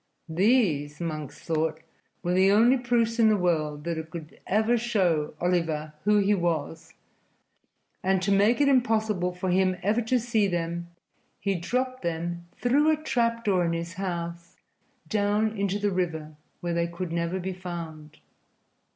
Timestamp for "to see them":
10.01-10.89